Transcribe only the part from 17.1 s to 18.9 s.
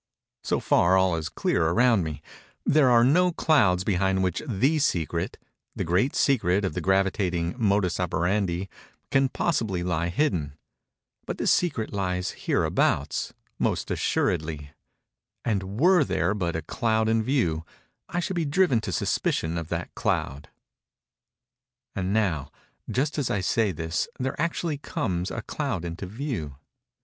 view, I should be driven